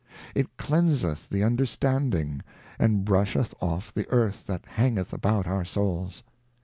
[0.33, 2.41] It cleanseth the Understanding,
[2.79, 6.23] and brusheth off the Earth that hangeth about our Souls.